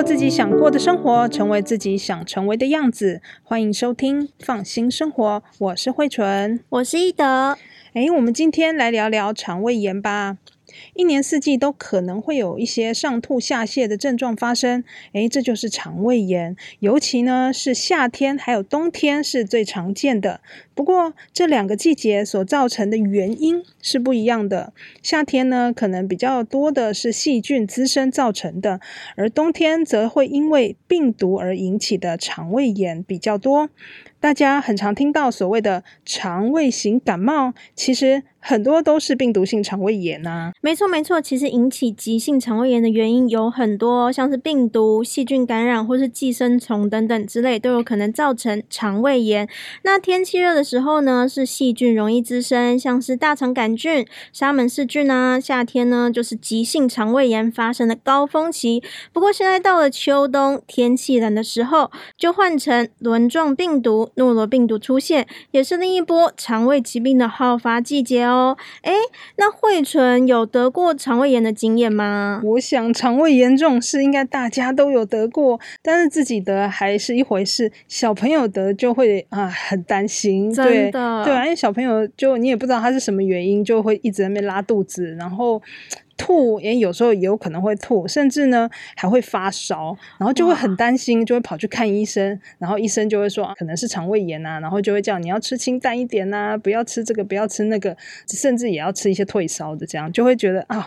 [0.00, 3.20] 过自己想过的生活，成为自己想成为的样子。
[3.42, 5.22] 欢迎收听《放心生活》，
[5.58, 7.58] 我是慧纯，我是一德。
[7.92, 10.38] 哎，我们今天来聊聊肠胃炎吧。
[10.94, 16.56] 一年四季都可能会有一些上吐下泻的症状发生，诶，这就是肠胃炎。
[16.80, 20.40] 尤其呢是夏天还有冬天是最常见的。
[20.74, 24.72] 不过这两个季节所造成的原因是不一样的。
[25.02, 28.80] 夏天呢可能比较多的是细菌滋生造成的，
[29.16, 33.68] 而冬天则会因为病毒而引起的肠胃炎比较多。
[34.20, 40.52] 大家很常听到所谓的肠胃型感冒，其实很多都是病毒性肠胃炎呐。
[40.60, 49.48] 没错没错，其实引起急性肠胃炎的原因有很多，像是病毒、细菌感染或是寄生虫等等之类，都有可能造成肠胃炎。
[49.84, 55.40] 那天气热的时候呢，是细菌容易滋生，像是大肠杆菌、沙门氏菌啊。
[55.40, 58.82] 夏天呢，就是急性肠胃炎发生的高峰期。
[59.14, 64.09] 不过现在到了秋冬，天气冷的时候，就换成轮状病毒。
[64.14, 68.56] 诺罗病毒出现，也是另一波肠胃疾病的好发季节哦。
[68.82, 68.92] 哎，
[69.36, 72.40] 那慧纯有得过肠胃炎的经验吗？
[72.44, 80.52] 我想肠胃炎这种事应该大家都有得过，但是自己得还是一回事，小朋友得就会啊很担心。
[80.52, 85.60] 真的，对，对啊，因为小朋友就你也不知道他是什么原因，就会一直在那边拉肚子，然后。
[86.20, 97.96] 吐也有时候也有可能会吐，甚至呢还会发烧，然后就会很担心，就会跑去看医生，然后医生就会说可能是肠胃炎啊，然后就会叫你要吃清淡一点呐、啊，不要吃这个，不要吃那个，
[98.28, 100.86] 甚至也要吃一些退烧的，这样就会觉得啊，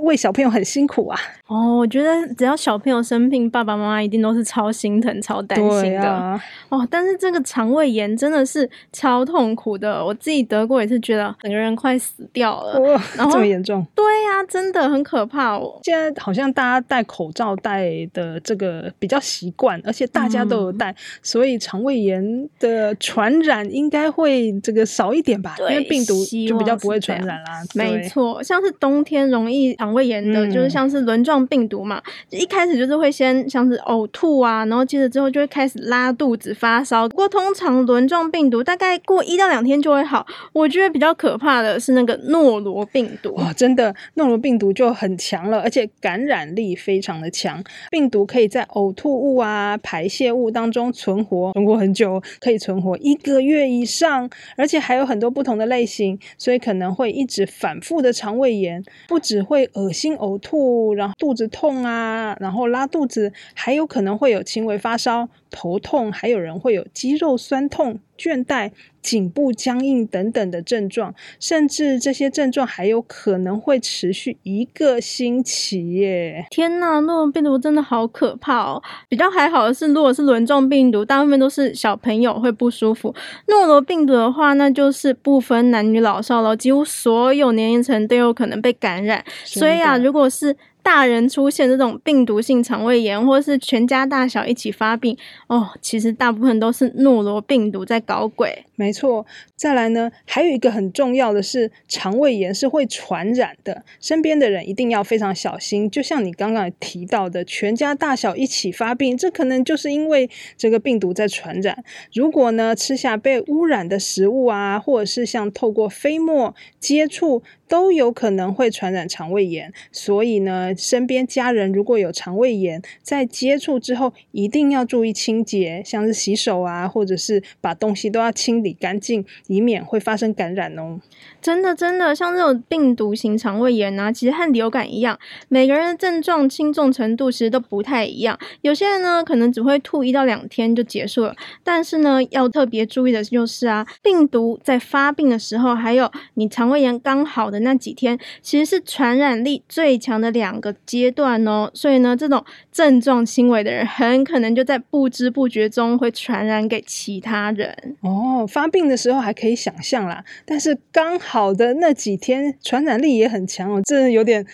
[0.00, 1.18] 喂小朋友很辛苦啊。
[1.48, 6.08] 哦，我觉得只要小朋友生病，爸爸妈妈一定都是超心疼、超担心的。
[6.08, 12.78] 啊、哦，但是这个肠胃炎真的是超痛苦的，我自己得过也是觉得整个人快死掉了。
[12.78, 13.84] 哇，然后这么严重？
[13.96, 14.51] 对呀、啊。
[14.52, 15.80] 真的很可怕哦！
[15.82, 25.54] 现在好像大家戴口罩戴的这个比较习惯，而且大家都有戴，嗯、所以肠胃炎的传染应该会这个少一点吧？
[25.56, 27.64] 对，因为病毒就比较不会传染啦。
[27.74, 37.08] 没错，像是冬天容易肠胃炎的，嗯、就是像是轮状病毒嘛，一开始就是会先像是呕吐啊，然后接着之后就会开始拉肚子、发烧。
[37.08, 40.26] 不过通常轮状病毒大概过一到两天就会好。
[40.52, 44.41] 我觉得比较可怕的是那个诺罗病毒，哇，真的诺罗。
[44.42, 47.62] 病毒就很强了，而且感染力非常的强。
[47.90, 68.00] 病毒可以在呕吐物啊、排泄物当中存活，存活很久，可以存活一个月以上，而且还有很多不同的类型，所以可能会一直反复的肠胃炎，不只会恶心呕吐，然后肚子痛啊，然后拉肚子，还有可能会有轻微发烧、头痛，还有人会有肌肉酸痛。
[68.22, 68.70] 倦怠、
[69.02, 76.46] 颈部僵硬等等的症状，甚至这些症状还有可能会持续一个星期耶！
[76.50, 78.80] 天呐，诺罗病毒真的好可怕哦！
[79.08, 83.12] 比较还好的是，如果是轮状病毒，大部分都是小朋友会不舒服。
[83.48, 89.24] 诺罗病毒的话，那就是不分男女老少了，几乎所有年龄层都有可能被感染。
[89.44, 95.16] 所以啊，如果是大人出现这种病毒性肠胃炎，或是全家大小一起发病，
[95.46, 98.64] 哦，其实大部分都是诺罗病毒在搞鬼。
[98.82, 105.88] 没错，再来呢，还有一个很重要的是，肠胃炎是会传染的，身边的人一定要非常小心。
[105.88, 111.84] 就像你刚刚提到的，全家大小一起发病，这可能就是因为这个病毒在传染。
[112.12, 131.00] 如果呢，吃下被污染的食物啊，或者是像透过飞沫接触，都有可能会传染肠胃炎，所以呢，身边家人如果有肠胃炎，在接触之后一定要注意清洁，像是洗手啊，或者是把东西都要清理干净，以免会发生感染哦。
[131.40, 135.18] 真的，真的，像这种病毒型肠胃炎啊，其实和流感一样，
[135.48, 138.38] 每个人的症状轻重程度其实都不太一样。
[138.60, 141.34] 有些人呢，可能只会吐一到两天就结束了，
[141.64, 147.60] 但是呢，要特别注意的就是啊，病毒在发病的时候，还有你肠胃炎刚好的。
[147.60, 158.44] 那几天其实是传染力最强的两个阶段哦，所以呢，这种症状轻微的人很可能就在不知不觉中会传染给其他人哦。
[158.52, 164.44] 发病的时候还可以想象啦，但是刚好的那几天传染力也很强哦，这有点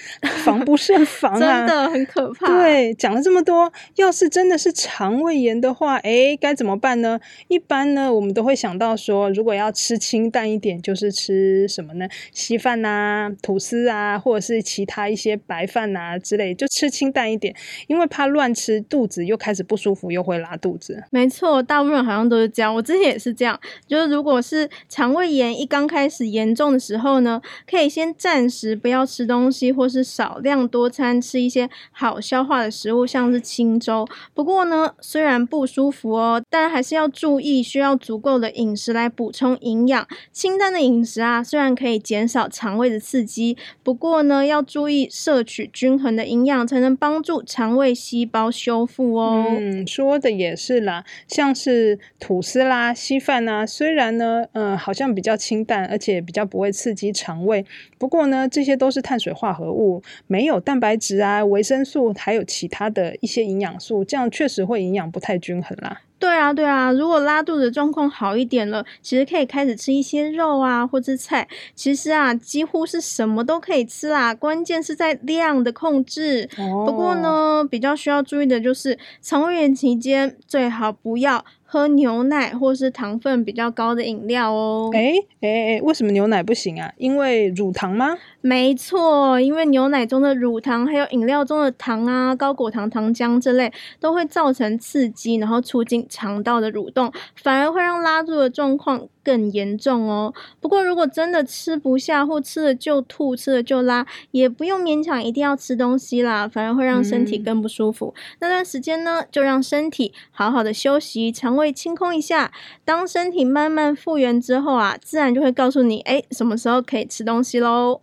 [0.45, 2.47] 防不胜防啊， 真的很可怕。
[2.47, 7.19] 对，讲了这么多，要是真的是肠胃炎的话，诶，该怎么办呢？
[7.49, 12.07] 一般呢，我们都会想到说，如果要吃清淡一点，就是吃什么呢？
[12.33, 12.89] 稀饭呐。
[12.99, 17.55] 啊，吐司啊，或者是其他一些白饭啊之类，就吃清淡一点，
[17.87, 21.05] 因为怕乱吃，肚子又开始不舒服，又会拉肚子。
[21.11, 23.59] 没错，大部分好像都是这样，我之前也是这样，
[23.89, 34.07] 就是如果是肠胃炎一刚开始严重的时候呢，可以先暂时不要吃东西，或是少量多餐吃一些好消化的食物，像是清粥。
[34.35, 40.07] 不过呢，虽然不舒服哦，但还是要注意，需要足够的饮食来补充营养。
[40.33, 49.47] 清淡的饮食啊，虽然可以减少肠胃的刺激，不过呢，要注意摄取均衡的营养，才能帮助肠胃细胞修复哦。
[49.49, 57.65] 嗯，说的也是啦，像是吐司啦、稀饭啊，虽然呢，嗯、呃，好像比较清淡，而且比较不会刺激肠胃，
[57.97, 66.01] 不过呢，这些都是碳水化合物，没有蛋白质啊、维生素，还有其他的一些营养素，这样确实会营养不太均衡啦。
[66.19, 71.47] 对啊，对啊，如果拉肚子状况好一点了，其实可以开始吃一些肉啊，或者菜。
[71.77, 76.49] 其实啊，几乎是什么都可以吃啦，关键是在量的控制。
[76.59, 76.85] 哦。
[76.85, 84.89] 不过呢，比较需要注意的就是，肠胃炎期间最好不要喝牛奶或是糖分比较高的饮料哦。
[84.95, 86.91] 诶诶诶，为什么牛奶不行啊？
[86.97, 88.17] 因为乳糖吗？
[88.41, 93.71] 没错，因为牛奶中的乳糖，还有饮料中的糖啊、高果糖糖浆这类，
[94.01, 100.33] 都会造成刺激，然后促进肠道的蠕动，反而会让拉肚的状况更严重哦。
[100.61, 108.15] 不过，如果真的吃不下或吃了就吐、吃了就拉，也不用勉强一定要吃东西啦，反而会让身体更不舒服。
[108.17, 112.51] 嗯、那段时间呢，就让身体好好的休息，肠会清空一下。
[112.85, 118.01] 当身体慢慢复原之后啊，自然就会告诉你，哎，什么时候可以吃东西喽。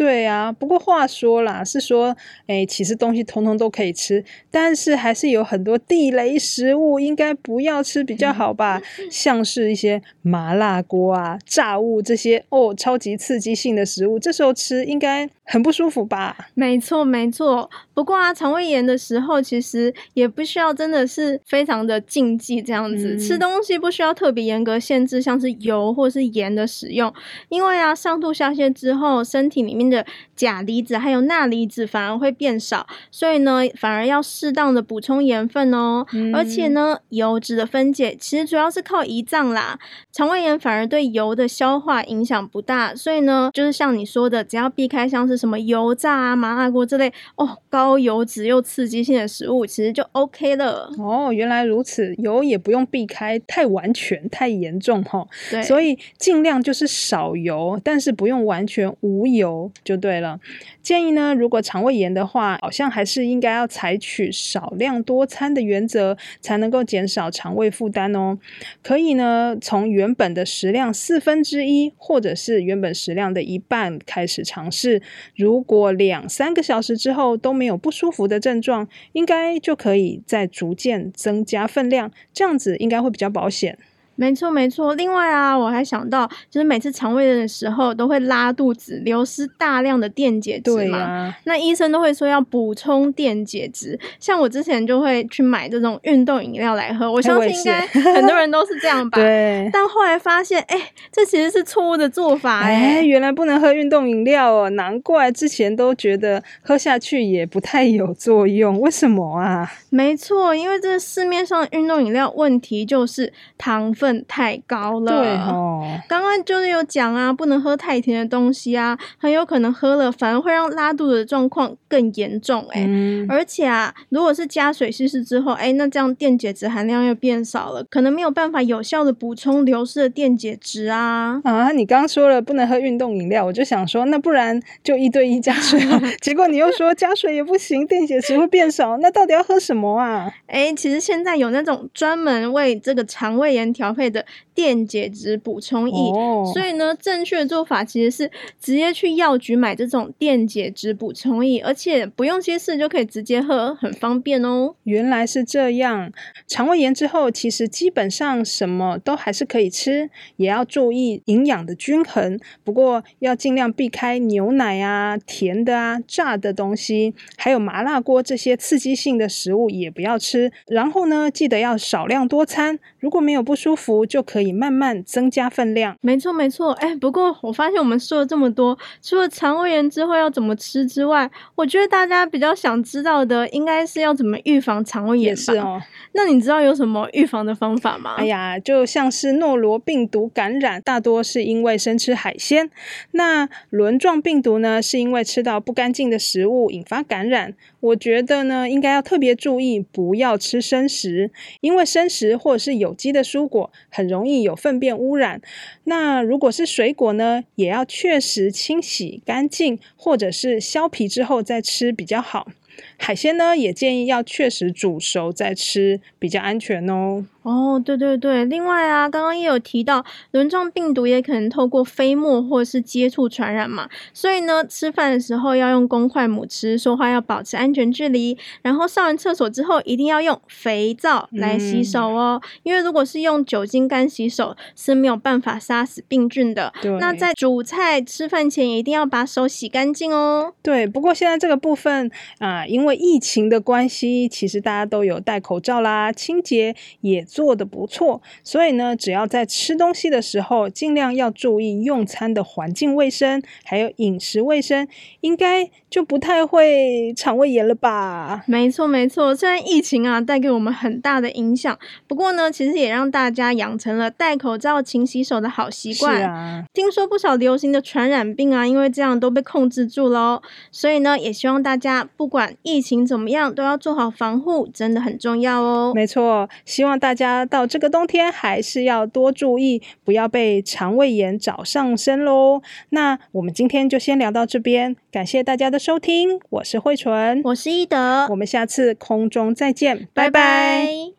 [0.00, 2.16] 对啊，不过话说啦，是说，
[2.46, 8.80] 诶，其实东西通通都可以吃，但是还是有很多地雷食物应该不要吃比较好吧？
[9.12, 16.48] 像是一些麻辣锅啊、炸物这些哦，超级刺激性的食物，这时候吃应该很不舒服吧？
[16.54, 17.68] 没错，没错。
[17.92, 27.12] 不过啊，肠胃炎的时候其实也不需要真的是非常的禁忌这样子，嗯、吃东西不需要特别严格限制，像是油或是盐的使用，
[27.50, 30.06] 因为啊，上吐下泻之后，身体里面的
[30.36, 36.06] 钾离子还有钠离子反而会变少，所以呢，反而要适当的补充盐分哦。
[36.12, 39.78] 嗯、而且呢，油脂的分解其实主要是靠胰脏啦，
[40.12, 50.90] 肠胃炎反而对油的消化影响不大，所以呢，就是像你说的，只要避开像是什么油炸啊、麻辣锅这类哦高油脂又刺激性的食物，其实就 OK 了。
[50.98, 55.26] 哦，原来如此，油也不用避开太完全、太严重哈。
[55.50, 59.70] 对，所以尽量就是少油，但是不用完全无油。
[59.84, 60.38] 就对了，
[60.82, 68.38] 建议呢，如果肠胃炎的话，好像还是应该要采取少量多餐的原则，才能够减少肠胃负担哦。
[68.82, 75.02] 可以呢，从原本的食量四分之一，或者是原本食量的一半开始尝试。
[75.34, 83.78] 如果两三个小时之后都没有不舒服的症状，应该就可以再逐渐增加分量，这样子应该会比较保险。
[84.20, 90.98] 没错没错，另外啊，我还想到，就是每次肠胃炎的时候都会拉肚子，流失大量的电解质嘛。
[90.98, 97.10] 啊、那医生都会说要补充电解质，像我之前就会去买这种运动饮料来喝。
[97.10, 97.80] 我相信应该
[98.12, 99.16] 很多人 都是这样吧。
[99.16, 99.70] 对。
[99.72, 100.78] 但后来发现，哎，
[101.10, 102.60] 这其实是错误的做法。
[102.60, 108.78] 哎，原来不能喝运动饮料哦，难怪之前都觉得喝下去也不太有作用。
[108.82, 109.72] 为什么啊？
[109.88, 114.09] 没错，因为这市面上的运动饮料问题就是糖分。
[114.28, 115.84] 太高了，对哦。
[116.08, 122.86] 刚刚就是有讲啊，不能喝太甜的东西啊，很有可能喝了反而会让拉肚子的状况更严重哎、欸。
[122.88, 131.40] 嗯、而且啊，如果是加水稀释之后，哎，那这样电解质含量又变少了，可能没有办法有效的补充流失的电解质啊。
[131.44, 136.00] 啊，你刚刚说了不能喝运动饮料，我就想说，那不然就一对一加水了。
[136.20, 140.32] 结果你又说加水也不行，电解质会变少，那到底要喝什么啊？
[140.46, 154.74] 哎，其实现在有那种专门为这个肠胃炎调配的电解质补充液，哦、所以呢，正确的做法其实是直接去药局买这种电解质补充液，而且不用稀释就可以直接喝，很方便哦。
[154.84, 156.10] 原来是这样，
[156.48, 162.40] 肠胃炎之后，其实基本上什么都还是可以吃，也要注意营养的均衡。
[162.64, 170.50] 不过要尽量避开牛奶啊、甜的啊、炸的东西，还有麻辣锅这些刺激性的食物也不要吃。
[170.66, 175.96] 然后呢，记得要少量多餐，如果没有不舒服，就可以慢慢增加分量。
[176.00, 176.72] 没错，没错。
[176.72, 185.34] 哎，不过我发现我们说了这么多，除了肠胃炎之后要怎么吃之外，我觉得大家比较想知道的，应该是要怎么预防肠胃炎也？
[185.36, 185.80] 是哦。
[186.12, 188.16] 那你知道有什么预防的方法吗？
[188.18, 192.66] 哎呀，就像是诺罗病毒感染，大多是因为生吃海鲜；
[193.12, 197.54] 那轮状病毒呢，是因为吃到不干净的食物引发感染。
[197.80, 205.40] 我觉得呢，应该要特别注意，不要吃生食，因为生食或者是有机的蔬果很容易有粪便污染。
[205.84, 212.48] 那如果是水果呢，也要确实清洗干净，或者是削皮之后再吃比较好。
[212.96, 217.24] 海鲜呢，也建议要确实煮熟再吃，比较安全哦。
[217.42, 236.70] 哦，对对对，另外啊，刚刚也有提到，轮状病毒也可能透过飞沫或者是接触传染嘛，所以呢，吃饭的时候要用公筷母吃，说话要保持安全距离，然后上完厕所之后一定要用肥皂来洗手哦，嗯、因为如果是用酒精干洗手是没有办法杀死病菌的。
[236.82, 240.52] 对，那在煮菜吃饭前一定要把手洗干净哦。
[240.62, 254.86] 对，不过现在这个部分啊，因为疫情的关系，其实大家都有戴口罩啦，清洁也做得不错，所以呢，只要在吃东西的时候，尽量要注意用餐的环境卫生，还有饮食卫生，
[255.20, 258.42] 应该就不太会肠胃炎了吧？
[258.46, 259.34] 没错，没错。
[259.34, 266.18] 虽然疫情啊带给我们很大的影响，不过呢，其实也让大家养成了戴口罩、勤洗手的好习惯。
[266.18, 270.42] 是啊，听说不少流行的传染病啊，因为这样都被控制住了哦。
[270.70, 275.92] 所以呢，也希望大家不管疫情怎么样，都要做好防护，真的很重要哦。
[275.94, 277.70] 没错，希望大家到。
[277.70, 282.60] 这个冬天还是要多注意，不要被肠胃炎找上身喽。
[282.88, 290.30] 那我们今天就先聊到这边，感谢大家的收听，我是慧纯，我是一德，我们下次空中再见，拜拜。
[290.30, 291.12] 拜拜。